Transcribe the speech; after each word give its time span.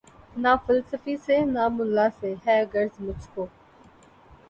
نہ 0.37 0.55
فلسفی 0.67 1.15
سے 1.17 1.37
نہ 1.45 1.67
ملا 1.71 2.07
سے 2.19 2.33
ہے 2.45 2.61
غرض 2.73 2.99
مجھ 2.99 3.27
کو 3.35 3.45